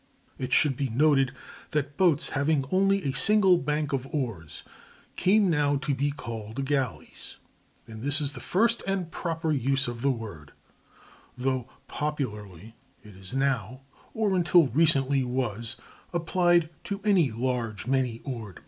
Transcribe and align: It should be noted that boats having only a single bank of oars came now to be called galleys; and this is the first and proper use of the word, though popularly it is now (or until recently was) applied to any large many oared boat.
It 0.39 0.51
should 0.51 0.75
be 0.75 0.89
noted 0.89 1.31
that 1.73 1.95
boats 1.95 2.29
having 2.29 2.65
only 2.71 3.03
a 3.03 3.11
single 3.13 3.59
bank 3.59 3.93
of 3.93 4.07
oars 4.07 4.63
came 5.15 5.47
now 5.47 5.75
to 5.75 5.93
be 5.93 6.09
called 6.09 6.65
galleys; 6.65 7.37
and 7.87 8.01
this 8.01 8.19
is 8.19 8.33
the 8.33 8.39
first 8.39 8.81
and 8.87 9.11
proper 9.11 9.51
use 9.51 9.87
of 9.87 10.01
the 10.01 10.09
word, 10.09 10.53
though 11.37 11.69
popularly 11.87 12.73
it 13.03 13.15
is 13.15 13.35
now 13.35 13.81
(or 14.15 14.33
until 14.35 14.69
recently 14.69 15.23
was) 15.23 15.77
applied 16.13 16.71
to 16.85 16.99
any 17.03 17.31
large 17.31 17.85
many 17.85 18.21
oared 18.25 18.55
boat. 18.55 18.59